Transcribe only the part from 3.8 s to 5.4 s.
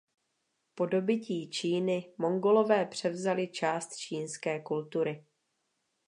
čínské kultury.